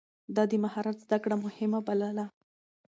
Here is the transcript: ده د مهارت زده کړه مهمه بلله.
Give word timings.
ده 0.35 0.43
د 0.51 0.53
مهارت 0.63 0.97
زده 1.05 1.17
کړه 1.23 1.35
مهمه 1.45 1.79
بلله. 1.87 2.25